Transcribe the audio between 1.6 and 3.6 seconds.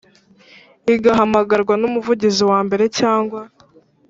n umuvugizi wa mbere cyangwa